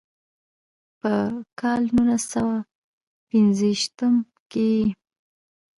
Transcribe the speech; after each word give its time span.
پۀ 0.99 1.11
کال 1.59 1.81
نولس 1.95 2.23
سوه 2.33 2.57
پينځه 3.29 3.69
شپيتم 3.81 4.13
کښې 4.51 4.67
ئې 4.79 4.85